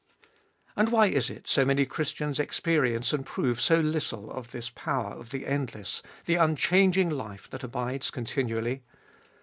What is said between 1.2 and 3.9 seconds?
it so many Christians experience and prove so